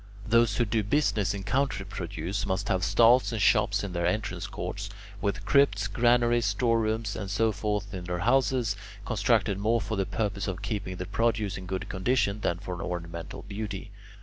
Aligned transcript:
Those 0.25 0.57
who 0.57 0.65
do 0.65 0.81
business 0.81 1.35
in 1.35 1.43
country 1.43 1.85
produce 1.85 2.47
must 2.47 2.69
have 2.69 2.83
stalls 2.83 3.31
and 3.31 3.39
shops 3.39 3.83
in 3.83 3.93
their 3.93 4.07
entrance 4.07 4.47
courts, 4.47 4.89
with 5.21 5.45
crypts, 5.45 5.87
granaries, 5.87 6.47
store 6.47 6.79
rooms, 6.79 7.15
and 7.15 7.29
so 7.29 7.51
forth 7.51 7.93
in 7.93 8.05
their 8.05 8.17
houses, 8.25 8.75
constructed 9.05 9.59
more 9.59 9.79
for 9.79 9.97
the 9.97 10.07
purpose 10.07 10.47
of 10.47 10.63
keeping 10.63 10.95
the 10.95 11.05
produce 11.05 11.55
in 11.55 11.67
good 11.67 11.87
condition 11.87 12.39
than 12.41 12.57
for 12.57 12.81
ornamental 12.81 13.43
beauty. 13.43 13.91